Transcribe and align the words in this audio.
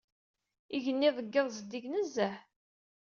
Igenni 0.75 1.09
deg 1.17 1.33
iḍ 1.39 1.47
zeddig 1.55 1.85
nezzeh. 1.93 2.37